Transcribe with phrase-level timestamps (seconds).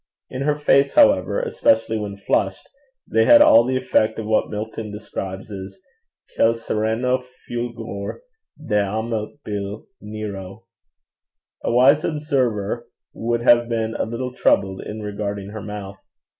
[0.31, 2.67] In her face, however, especially when flushed,
[3.07, 5.77] they had all the effect of what Milton describes as
[6.35, 8.21] Quel sereno fulgor
[8.59, 10.65] d'amabil nero.
[11.63, 15.99] A wise observer would have been a little troubled in regarding her mouth.